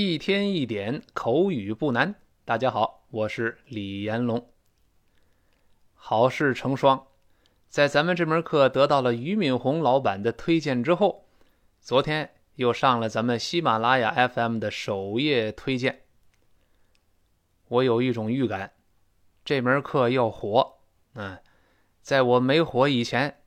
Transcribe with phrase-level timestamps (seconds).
[0.00, 2.14] 一天一点口语不难。
[2.44, 4.48] 大家好，我是李延龙。
[5.92, 7.08] 好事成双，
[7.68, 11.26] 在咱们这门课得到了俞敏洪老板的推荐之后，
[11.80, 16.02] 昨天又上了咱们喜马拉雅 FM 的首页推荐。
[17.66, 18.74] 我有一种预感，
[19.44, 20.76] 这门课要火。
[21.14, 21.38] 嗯，
[22.02, 23.40] 在我没火以前，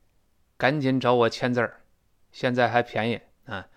[0.58, 1.80] 赶紧找我签字儿，
[2.30, 3.68] 现在还便宜啊。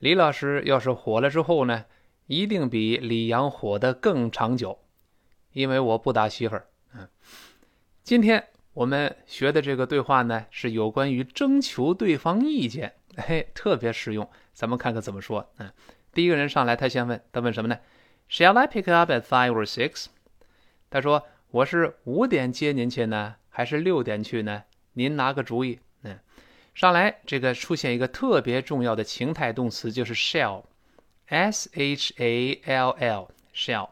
[0.00, 1.84] 李老师要是火了之后呢，
[2.30, 4.78] 一定比李阳火的更长久，
[5.52, 6.68] 因为我不打媳妇儿。
[6.94, 7.08] 嗯，
[8.04, 14.30] 今天我们学的这个对话呢，是有关于征求对方意见，嘿，特别实用。
[14.52, 15.50] 咱们看看怎么说。
[15.58, 15.68] 嗯，
[16.12, 17.76] 第一个人上来，他先问，他问什么呢
[18.30, 20.06] ？Shall I pick up at five or six？
[20.88, 24.62] 他说：“我是五点接您去呢，还是六点去呢？
[24.92, 26.16] 您拿个主意。”嗯。
[26.76, 30.62] 上来，这个出现一个特别重要的情态动词，就是 shall
[31.30, 33.88] S H A L L shall。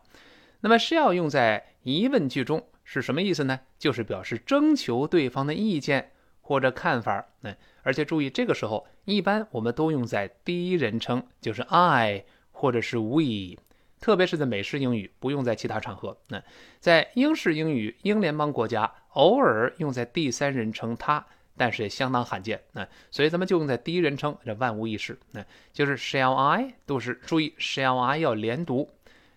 [0.61, 3.61] 那么 shall 用在疑问句中是什么意思呢？
[3.79, 7.25] 就是表示征求对方的意见或者看法。
[7.43, 13.57] 嗯，而且注意，这个时候一般我们都用在第一人称，就是 I 或者是 we，
[14.01, 16.19] 特别是在美式英语，不用在其他场合。
[16.27, 16.43] 那
[16.81, 21.25] 在英式英语、英联邦国家，偶尔用在第三人称他。
[21.59, 22.63] 但是也相当罕见。
[22.73, 25.19] 啊，所以咱们就用在第一人称，这万无一失。
[25.33, 28.91] 那就是 shall I 都是注意 shall I 要连读，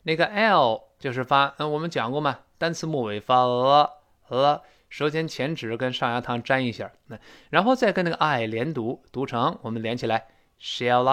[0.04, 3.92] 那个 l 就是发，嗯，我们讲过嘛，单词末尾发了
[4.30, 7.18] 了，舌尖前指跟上牙膛沾一下，那
[7.50, 10.28] 然后再跟那个 I 连读，读成我们连起来。
[10.62, 11.08] shall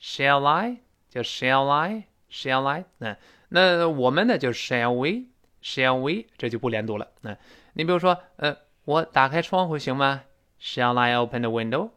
[0.00, 0.78] I，shall I
[1.10, 3.16] 叫 shall I，shall I，那
[3.48, 7.08] 那我们呢就 shall we，shall we 这就不连读了。
[7.20, 7.36] 那
[7.74, 8.56] 你比如说，呃。
[8.84, 10.24] 我打开窗户行吗
[10.60, 11.90] ？Shall I open the window?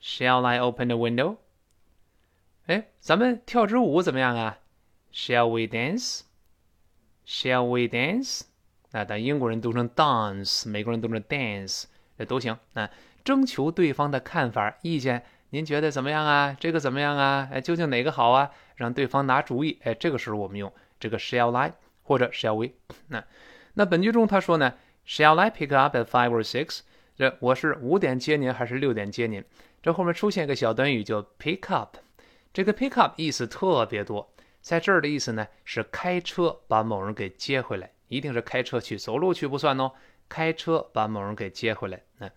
[0.00, 1.36] Shall I open the window?
[2.66, 4.58] 哎，咱们跳支舞怎么样啊
[5.12, 6.22] ？Shall we dance?
[7.26, 8.42] Shall we dance?
[8.92, 11.84] 那但英国人读成 dance，美国人读成 dance，
[12.16, 12.58] 这都行。
[12.72, 12.88] 那
[13.22, 16.56] 征求对方的看法、意见，您觉得怎么样啊？
[16.58, 17.48] 这个怎么样啊？
[17.52, 18.50] 哎，究竟哪个好啊？
[18.76, 19.78] 让对方拿主意。
[19.82, 22.72] 哎，这个时候我们用这个 shall I 或者 shall we。
[23.08, 23.22] 那
[23.74, 24.74] 那本句中他说呢
[25.06, 26.80] ？Shall I pick up at five or six？
[27.16, 29.44] 这我是五点接您还是六点接您？
[29.82, 31.96] 这后面出现一个小短语叫 pick up，
[32.52, 39.92] 这个 pick up 意思特别多，在这儿的意思呢是开车把某人给接回来，一定是开车去，走路去不算哦。
[40.28, 42.30] 开车把某人给接回来，嗯，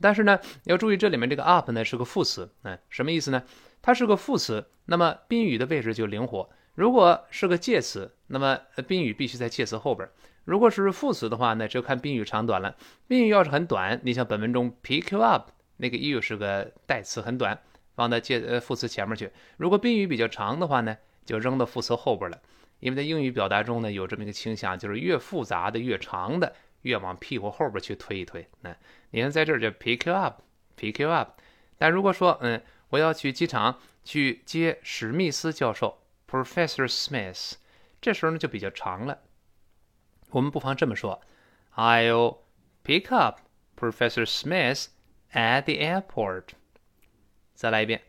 [0.00, 3.42] 但是呢要注意这里面这个 up 呢是个副词，嗯，什么意思呢？
[3.82, 6.48] 它是个副词，那么宾语的位置就灵活。
[6.74, 10.08] 如果是个介词，那么宾语必须在介词后边。
[10.46, 12.76] 如果是副词的话呢，就看宾语长短了。
[13.08, 17.58] 宾语要是很短，你像本文中 pick you up 那个 you 是个代词，很短，
[17.96, 19.28] 放在介呃副词前面去。
[19.56, 22.40] 如果宾语比较长的话呢，就扔到副词后边了。
[22.78, 28.46] 因为在英语表达中呢，有这么一个倾向，就是越复杂的、越长的，越往屁股后边去推一推。
[28.60, 28.76] 那
[29.10, 31.40] 你看在这儿就 pick you up，pick you up。
[31.76, 35.98] 但如果说嗯，我要去机场去接史密斯教授
[36.30, 37.54] Professor Smith，
[38.00, 39.18] 这时候呢就比较长了。
[40.35, 41.21] 我们不妨这么说：
[41.75, 42.37] I'll
[42.83, 43.39] pick up
[43.77, 44.87] Professor Smith
[45.33, 46.49] at the airport。
[47.53, 48.01] 再来一遍：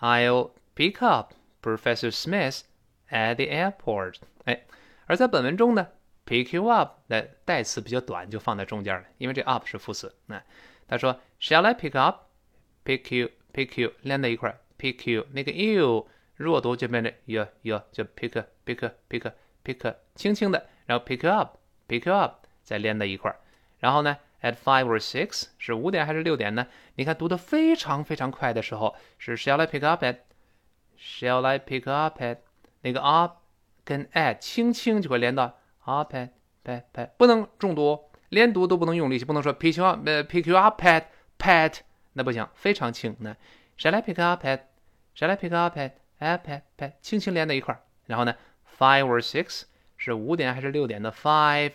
[0.00, 2.62] I'll pick up Professor Smith
[3.10, 4.16] at the airport。
[4.44, 4.64] 哎，
[5.06, 5.88] 而在本文中呢，
[6.26, 10.14] pick you up 的代词比较短，就放在中间了，因为这 up 是副词。
[10.26, 10.42] 那
[10.86, 18.92] 他说：Shall I pick up？pick you，pick you 连在一块儿，pick you 那个 you 弱读就变成 you you 就 pick pick
[19.08, 19.32] pick
[19.64, 21.55] pick 轻轻的，然后 pick up。
[21.87, 23.39] Pick you up，再连在一块儿，
[23.79, 26.67] 然后呢，at five or six 是五点还是六点呢？
[26.95, 32.39] 你看读的非常非常快的时候是 Shall I pick up at？Shall I pick up at？
[32.81, 33.37] 那个 up
[33.85, 36.29] 跟 at 轻轻就会连到 up at
[36.65, 41.03] pat pat，不能重读，连读都不能用力气，不能说 pick you up，呃 pick you up pat
[41.39, 41.79] pat，
[42.13, 43.15] 那不行，非常轻。
[43.19, 43.33] 那
[43.77, 48.35] Shall I pick up at？Shall I pick up at？at pat pat，轻轻连在一块儿，然后呢
[48.77, 49.63] ，five or six。
[49.99, 51.71] 是五点还是六点的？Five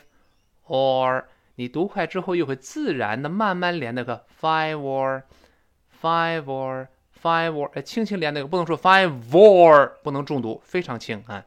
[0.72, 1.24] Or
[1.56, 11.44] 你读快之后又会自然的慢慢连那个 five or，five or，five or，哎，轻轻连那个，不能说 five or，不能重读，非常轻啊。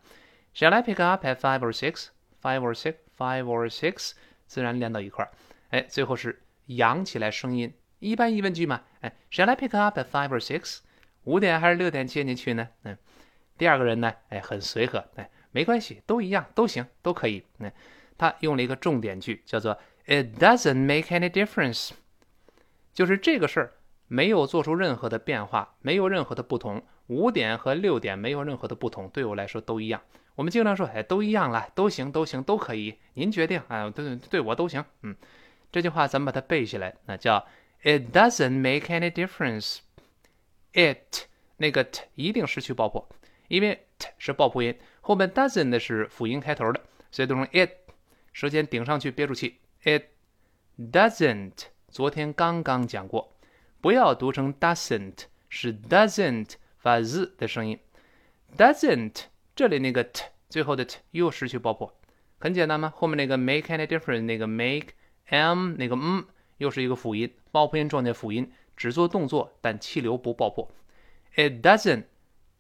[0.54, 4.12] Shall I pick up at five or six？Five or six？Five or six？
[4.46, 5.32] 自然连到一块儿，
[5.72, 10.82] 哎，最后是扬起来声音，一般疑问句嘛，哎，Shall I pick up at five or six？
[11.24, 12.68] 五点还是六点接你去呢？
[12.84, 12.96] 嗯，
[13.58, 15.32] 第二个人呢，哎，很随和，哎。
[15.52, 17.42] 没关系，都一样，都行，都可以。
[17.60, 17.72] 嗯，
[18.18, 21.92] 他用了一个重点句，叫做 "It doesn't make any difference"，
[22.94, 23.74] 就是这个事儿
[24.08, 26.84] 没有做出任何的变化，没有任何的不同。
[27.08, 30.02] 五点和六点没有任何的不同，对我来说都一样。
[30.34, 34.84] 我们经常说，哎，都一样了，都行，都行，都可以，您决定，啊，对对对，我都行。
[35.04, 35.16] 嗯，
[35.72, 37.46] 这句话咱们把它背下来，那叫
[37.84, 39.80] It doesn't make any difference.
[40.74, 41.28] It
[41.58, 43.08] 那个 t 一定失去爆破，
[43.48, 46.82] 因为 t 是爆破音，后面 doesn't 是辅音开头的，
[47.12, 47.70] 所以读成 it，
[48.36, 49.60] 舌尖顶上去，憋住气。
[49.84, 50.08] It
[50.78, 51.54] doesn't，
[51.88, 53.34] 昨天刚刚讲过，
[53.80, 57.80] 不要读成 doesn't，是 doesn't 发 z 的声音。
[58.58, 61.98] doesn't 这里那个 t 最后的 t 又失去爆破，
[62.38, 62.92] 很简单吗？
[62.94, 64.88] 后面那个 make any difference 那个 make
[65.28, 66.26] m 那个 m
[66.58, 70.70] 又是一个辅音，爆破音撞见辅音，只做动作，但气流不爆破。
[71.36, 72.04] It doesn't,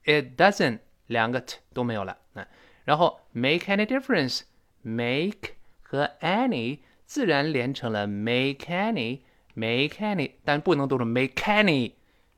[0.06, 2.18] it doesn't，两个 t 都没有了。
[2.32, 2.48] 那
[2.86, 5.55] 然后 make any difference，make
[5.88, 11.92] 和 any 自然连成了 make any，make any，但不能读成 make any。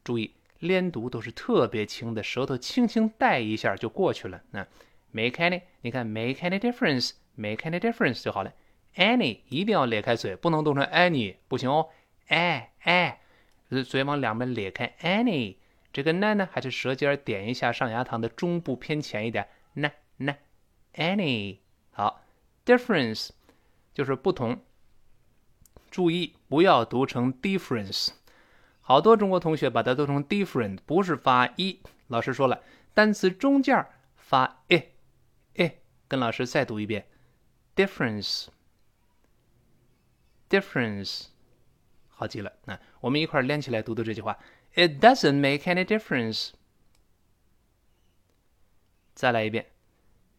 [0.03, 4.41] 注意连读都是特别轻的，舌头轻轻带一下就过去了。
[4.51, 4.67] 那
[5.11, 8.53] make any，你看 make any difference，make any difference 就好了。
[8.95, 11.89] any 一定要咧开嘴，不能读成 any，不行哦。
[12.27, 13.21] 哎哎，
[13.87, 15.55] 嘴往两边咧开，any。
[15.93, 20.35] 这个 n 呢，还是舌尖点一下上牙膛的中部偏前一点，n n
[20.95, 21.57] any
[21.91, 22.23] 好
[22.65, 23.29] ，difference
[23.97, 24.61] 就是不同，
[25.89, 28.09] 注意不要读成 difference。
[28.79, 31.81] 好多中国同学把它读成 different，不是发一。
[32.05, 32.61] 老师说了，
[32.93, 33.83] 单词中间
[34.15, 34.83] 发 e
[35.55, 35.71] e，
[36.07, 37.07] 跟老师再读一遍
[37.75, 38.49] ，difference
[40.47, 41.29] difference，
[42.09, 42.53] 好极了。
[42.65, 44.37] 那我们一块连起来读读这句话。
[44.75, 46.51] It doesn't make any difference.
[49.15, 49.71] 再来一遍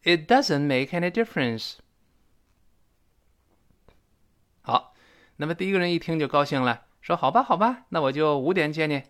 [0.03, 1.79] ，It doesn't make any difference.
[4.61, 4.93] 好，
[5.37, 9.03] 那么第一个人一听就高兴了，说：“好吧，好吧，那我就五点见你。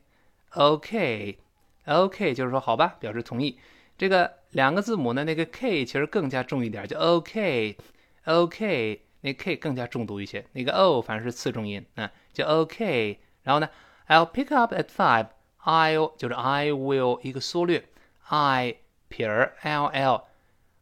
[0.51, 3.60] ”OK，OK 就是说好吧，表示同意。
[3.98, 13.19] 这个两个字母呢，那个 K 其实更加重一点，叫 OK，OK，那 K 更加重读一些，那个 O 反正是次重音啊，叫 OK。
[13.44, 13.69] 然后呢
[14.07, 15.28] ？I'll pick up at five.
[15.63, 17.84] I'll 就是 I will 一个缩略
[18.28, 18.78] ，I
[19.10, 20.24] 撇 l l。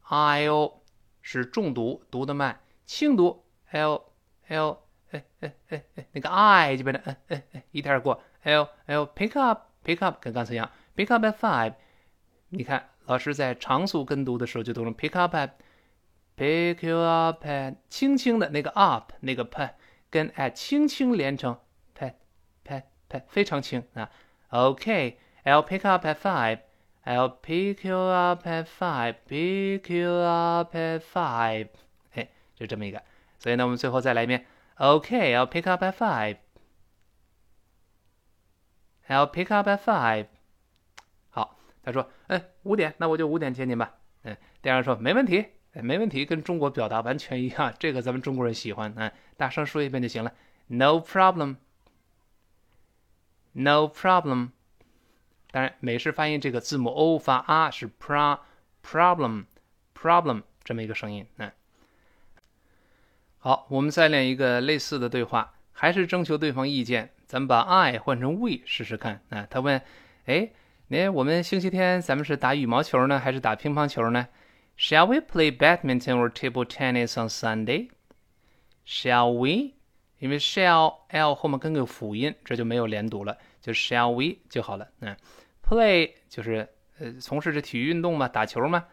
[0.08, 0.74] I'll
[1.20, 2.54] 是重读，读得慢；
[2.86, 4.04] 轻读 l
[4.48, 4.78] l
[5.10, 8.22] 哎哎哎哎，那个 I 就变成哎哎哎一点过。
[8.42, 11.74] L L，pick up pick up 跟刚才一样，pick up at five。
[12.50, 15.50] 你看老师在常速跟读的时候就读成 pick up at
[16.36, 19.68] pick you up at，轻轻的那个 up 那个 p
[20.10, 21.58] 跟 at 轻轻连成
[21.94, 22.12] p
[22.62, 23.22] p p，。
[23.28, 24.10] 非常轻啊。
[24.50, 26.60] OK，I'll pick up at five.
[27.04, 29.16] I'll pick you up at five.
[29.26, 31.68] Pick you up at five.
[32.12, 33.02] 哎，就这么一个。
[33.38, 34.46] 所以呢，我们最后再来一遍。
[34.76, 36.36] OK，I'll pick up at five.
[39.08, 40.26] I'll pick up at five.
[41.30, 43.94] 好，他说，嗯，五点，那我就五点接您吧。
[44.22, 48.92] 嗯，第二说，没问题，没问题，跟中国表达完全一样，这个咱们中国人喜欢。
[48.96, 50.32] 嗯，大声说一遍就行了。
[50.66, 51.56] No problem.
[53.52, 54.50] No problem。
[55.50, 58.38] 当然，美式发音这个字母 o 发 R 是 pro
[58.84, 59.46] problem
[59.98, 61.26] problem 这么一个声音。
[61.38, 61.50] 嗯，
[63.48, 67.14] 好，我们再练一个类似的对话，还是征求对方意见。
[67.24, 69.22] 咱们把 I 换成 we 试试看。
[69.30, 69.80] 啊，他问：
[70.26, 70.50] 哎，
[70.88, 74.28] 那我们星期天咱们是打羽毛球呢，还是打乒乓球呢
[74.78, 77.88] ？Shall we play badminton or table tennis on Sunday?
[78.86, 79.72] Shall we?
[80.18, 84.86] 因为 shall l 后面跟个辅音，这就没有连读了，就 shall we 就好了。
[85.00, 85.16] 嗯
[85.66, 88.84] ，play 就是呃从事这体育运动嘛，打球嘛。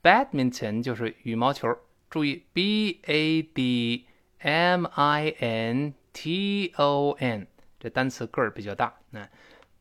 [0.00, 1.76] badminton 就是羽毛球。
[2.10, 4.06] 注意 b a d
[4.38, 7.46] m i n t o n
[7.78, 8.94] 这单词个儿比较大。
[9.12, 9.28] 嗯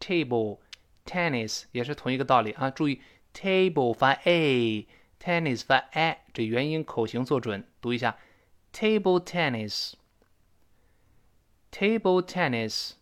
[0.00, 0.60] table
[1.04, 2.70] tennis 也是同一个道理啊。
[2.70, 3.02] 注意
[3.34, 4.86] table 发 a
[5.22, 7.64] Tennis 发 a，这元音口型做准。
[7.80, 8.18] 读一下
[8.72, 12.94] table tennis，table tennis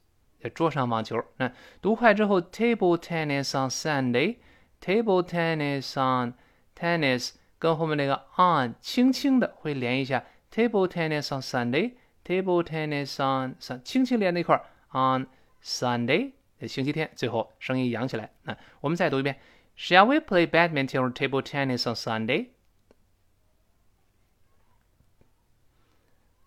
[0.43, 0.51] 在。
[0.51, 1.25] 桌上网球。
[1.39, 1.51] 那
[1.81, 6.35] 读快之后，table tennis on Sunday，table tennis on
[6.79, 10.23] tennis 跟后面那个 on 轻轻的会连一下
[10.53, 15.27] ，table tennis on Sunday，table tennis on 轻轻连在一块儿，on
[15.63, 16.33] Sunday
[16.69, 18.31] 星期天，最后声音扬起来。
[18.43, 19.39] 那我们再读一遍
[19.81, 22.49] ，Shall we play badminton or table tennis on Sunday？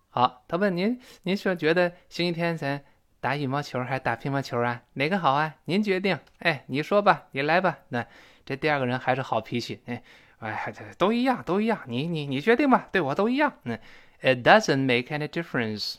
[0.10, 2.86] 好，他问您，您是觉得星期天咱
[3.20, 4.84] 打羽毛球还是打乒乓球啊？
[4.94, 5.56] 哪个好啊？
[5.66, 6.20] 您决定。
[6.38, 7.80] 哎，你说吧，你来吧。
[7.90, 8.06] 那
[8.46, 9.82] 这第二个人还是好脾气。
[9.88, 10.04] 哎，
[10.38, 11.82] 哎，都一样，都一样。
[11.88, 13.58] 你你你决定吧，对我都一样。
[13.64, 13.80] 嗯
[14.22, 15.96] ，It doesn't make any difference。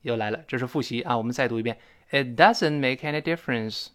[0.00, 1.18] 又来了，这是复习啊。
[1.18, 1.78] 我们再读一遍
[2.08, 3.88] ，It doesn't make any difference。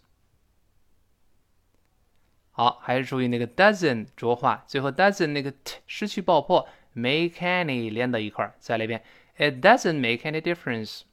[2.52, 6.68] 好，还是注意那个 doesn't 浊化，最后 doesn't 那个 t 失去爆破。
[6.94, 9.02] make any 连到一块儿，再来一遍
[9.38, 11.04] ，It doesn't make any difference。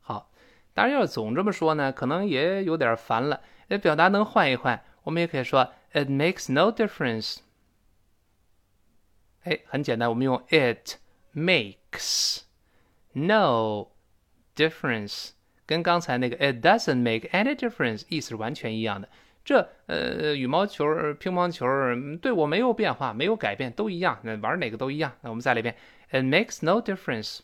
[0.00, 0.32] 好，
[0.74, 3.40] 当然要是总这么说呢，可能也有点烦了。
[3.68, 7.36] 那表达能换一换，我们也可以说 It makes no difference。
[9.44, 10.96] 哎，很简单，我们用 It
[11.32, 12.40] makes
[13.12, 13.92] no
[14.56, 15.30] difference，
[15.68, 19.06] 跟刚才那个 It doesn't make any difference 意思是完全一样的。
[19.44, 20.86] 这呃，羽毛球、
[21.20, 21.66] 乒乓球
[22.22, 24.18] 对我没有变化，没有改变，都一样。
[24.22, 25.12] 那玩哪个都一样。
[25.20, 25.76] 那我们再来一遍
[26.10, 27.40] ，It makes no difference。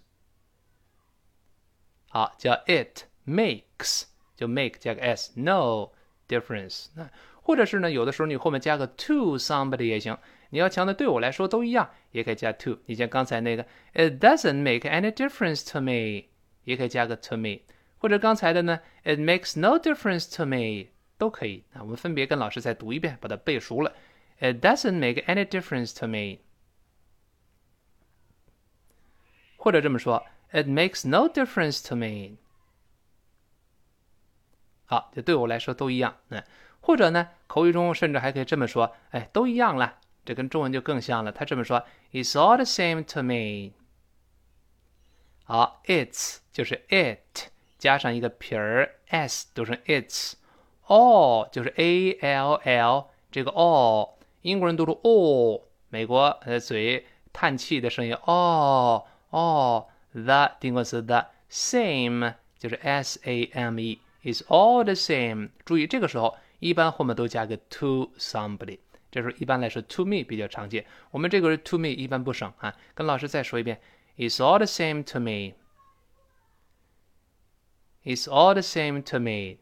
[2.09, 4.05] 好，叫 It makes，
[4.35, 5.91] 就 make 加个 s，no
[6.27, 6.87] difference。
[6.95, 7.11] 那
[7.43, 10.17] 或者是呢，有的时候你后面加个 to somebody 也行。
[10.49, 12.79] 你要强调对我来说都一样，也可以加 to。
[12.87, 16.29] 你像刚才那个，It doesn't make any difference to me，
[16.65, 17.61] 也可以加个 to me。
[18.04, 20.92] 或者刚才的呢，It makes no difference to me。
[21.18, 23.94] 都可以啊，我们分别跟老师再读一遍，把它背熟了。
[24.40, 26.40] It doesn't make any difference to me。
[29.58, 32.38] 或者这么说，It makes no difference to me。
[34.86, 36.16] 好，这对我来说都一样。
[36.30, 36.42] 嗯，
[36.80, 40.00] 或者呢，口语中甚至还可以这么说，哎，都一样了。
[40.24, 41.34] 这跟中文就更像了。
[41.34, 43.74] 他这么说，It's all the same to me。
[45.44, 47.50] 好，It's 就是 it
[47.84, 61.04] 加上一个撇儿 s 读成 It's。all 就是 a l l 这个 all，英国人读出 all，美国呃嘴叹气的声音 all all the 定冠词
[61.04, 65.50] the same 就是 s a m e is all the same。
[65.64, 68.80] 注意这个时候一般后面都加个 to somebody，
[69.12, 70.84] 这时候一般来说 to me 比较常见。
[71.12, 73.80] 我们这个 to me 一般不省啊，跟老师再说一遍，
[74.18, 75.54] is all the same to me。
[78.05, 79.59] It's all the same to me.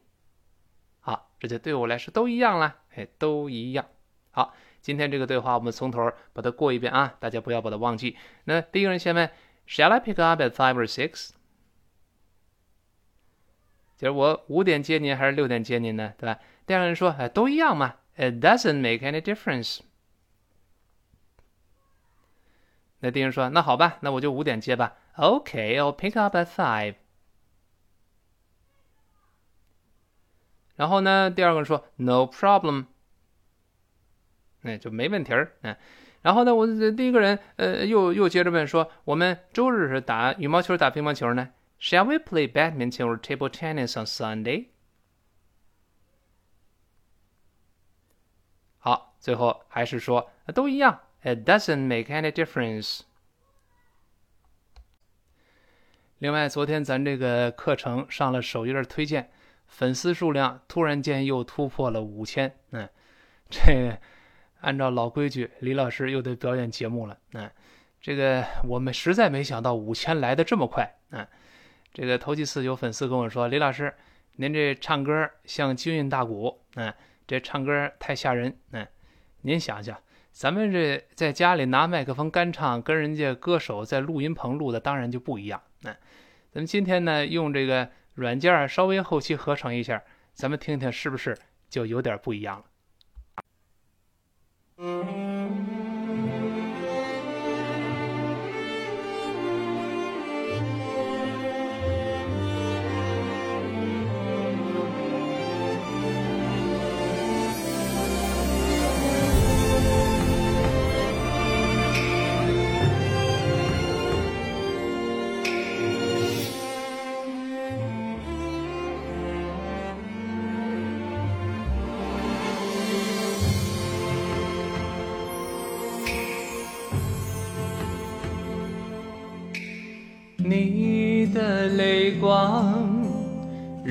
[1.00, 3.87] 好这就对我来说都一样了，哎，都一样。
[4.32, 8.16] 好，今天这个对话我们从头把它过一遍啊，大家不要把它忘记。
[8.44, 9.30] 那第一个人先问
[9.68, 11.30] ，Shall I pick up at five or six？
[13.96, 16.14] 就是我五点接您还是六点接您呢？
[16.18, 16.40] 对吧？
[16.66, 19.80] 第二个人说，哎，都一样嘛，It doesn't make any difference。
[22.99, 24.96] 那第人说，那好吧，那我就五点接吧。
[25.16, 26.94] OK，I'll pick up at five。
[30.82, 32.86] 然后呢，第二个说 “No problem”，
[34.62, 35.52] 那就没问题儿。
[35.60, 35.76] 嗯，
[36.22, 44.70] 然后呢，我第一个人呃又又接着问说：“我们周日是打羽毛球、打乒乓球呢？Shall we play badminton or table tennis on Sunday？”
[48.78, 53.02] 好，最后还是说都一样，“It doesn't make any difference。”
[56.18, 59.30] 另外，昨天咱这个课程上了首页推荐。
[59.72, 62.86] 粉丝数量突然间又突破了五千，嗯，
[63.48, 63.98] 这
[64.60, 67.50] 按照老规矩，李老师又得表演节目了，嗯，
[67.98, 71.26] 这个我们实在没想到五千来的这么快，嗯，
[71.94, 73.92] 这个头几次有粉丝跟我说，李老师，
[74.36, 76.92] 您这唱歌像京韵大鼓，嗯，
[77.26, 78.86] 这唱歌太吓人，嗯，
[79.40, 79.98] 您想想，
[80.32, 85.96] 咱们这在家里拿麦克风干唱，跟人家歌手在录音棚录的当然就不一样，嗯，
[86.52, 87.88] 咱们今天呢用这个。
[88.14, 90.02] 软件稍微后期合成一下，
[90.33, 91.38] 咱们听听是不是
[91.69, 92.64] 就有点不一样了。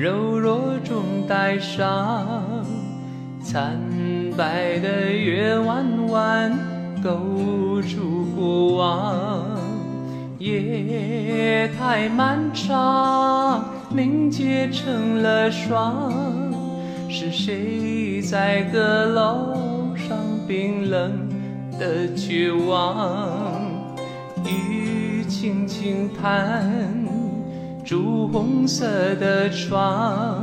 [0.02, 2.26] 柔弱中带伤。
[3.40, 3.78] 惨
[4.36, 6.58] 白的月弯弯，
[7.04, 9.60] 勾住过往。
[10.40, 16.12] 夜太漫长，凝结成了霜。
[17.08, 20.18] 是谁在阁楼上
[20.48, 21.12] 冰冷
[21.78, 23.54] 的绝望？
[24.44, 26.92] 雨轻轻弹，
[27.92, 30.42] 朱红色的窗。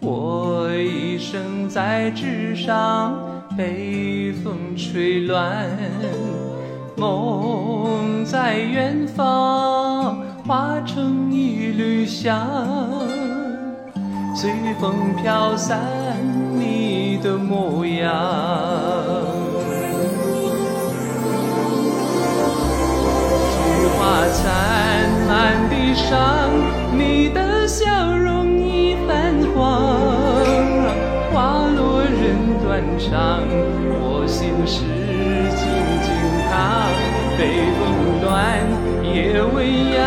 [0.00, 3.18] 我一生在纸上，
[3.58, 5.66] 被风吹乱。
[6.96, 12.48] 梦在远方，化成一缕香，
[14.36, 15.80] 随风飘散
[16.56, 18.14] 你的模样。
[23.50, 25.63] 菊花残，满
[33.12, 34.80] 我心事
[35.56, 35.62] 静
[36.02, 36.08] 静
[36.48, 36.54] 躺，
[37.36, 37.40] 北
[37.78, 37.82] 风
[38.22, 38.32] 乱，
[39.04, 39.56] 夜未
[39.96, 40.02] 央，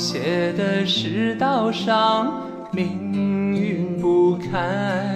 [0.00, 2.32] 写的世道上，
[2.72, 5.06] 命运不堪。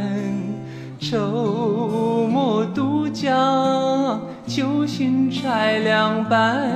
[1.00, 6.68] 愁墨渡江，酒醒摘凉半，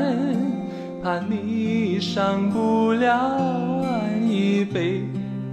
[1.02, 5.02] 怕你上不了岸，一辈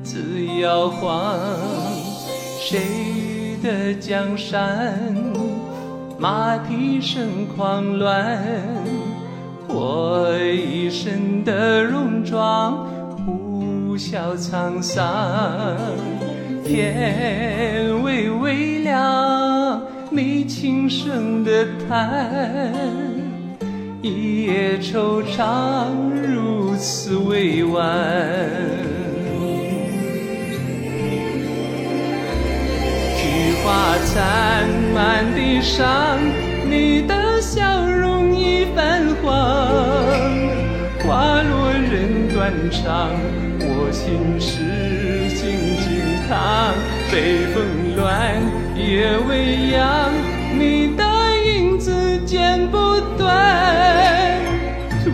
[0.02, 0.18] 子
[0.62, 1.38] 摇晃。
[2.62, 2.80] 谁？
[3.62, 4.98] 的江山，
[6.18, 8.40] 马蹄声狂乱，
[9.78, 12.88] 我一身的戎装，
[13.26, 15.76] 呼啸沧桑。
[16.64, 22.72] 天微微亮，你轻声的叹，
[24.02, 25.88] 一夜惆怅
[26.34, 27.84] 如此委婉。
[33.18, 36.18] 菊花残，满地伤，
[36.70, 39.26] 你的笑容已泛黄。
[41.00, 43.12] 花落人断肠，
[43.60, 44.50] 我心事
[45.36, 45.42] 静
[45.84, 45.86] 静
[46.28, 46.74] 躺。
[47.12, 47.56] 北风
[47.96, 48.42] 乱，
[48.76, 50.12] 夜未央，
[50.58, 51.04] 你的
[51.46, 54.42] 影子剪不断，
[55.04, 55.12] 徒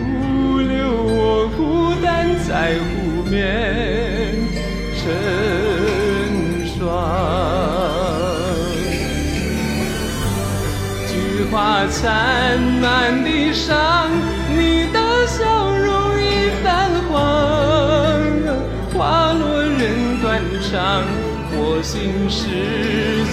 [0.58, 0.72] 留
[1.04, 3.30] 我孤单在湖面
[4.96, 5.04] 成
[11.82, 14.08] 花残，满地伤，
[14.56, 17.12] 你的笑容已泛黄。
[18.94, 21.02] 花落人断肠，
[21.50, 22.46] 我心事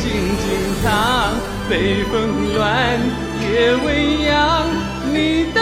[0.02, 0.10] 静
[0.42, 0.50] 静
[0.84, 0.90] 躺。
[1.70, 2.12] 北风
[2.56, 3.00] 乱，
[3.40, 4.66] 夜未央，
[5.14, 5.62] 你的